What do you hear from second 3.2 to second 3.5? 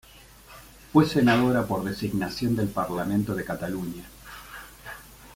de